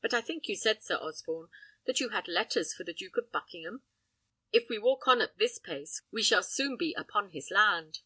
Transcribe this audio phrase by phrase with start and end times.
[0.00, 1.48] But I think you said, Sir Osborne,
[1.84, 3.84] that you had letters for the Duke of Buckingham:
[4.50, 8.00] if we walk on at this pace, we shall soon be upon his land."